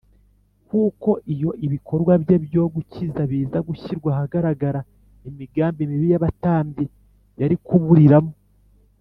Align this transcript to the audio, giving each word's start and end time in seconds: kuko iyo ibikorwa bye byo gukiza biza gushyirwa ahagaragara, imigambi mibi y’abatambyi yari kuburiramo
kuko 0.67 1.09
iyo 1.33 1.49
ibikorwa 1.65 2.13
bye 2.23 2.37
byo 2.45 2.63
gukiza 2.73 3.21
biza 3.31 3.57
gushyirwa 3.67 4.09
ahagaragara, 4.13 4.79
imigambi 5.29 5.81
mibi 5.91 6.07
y’abatambyi 6.11 6.85
yari 7.41 7.55
kuburiramo 7.65 8.33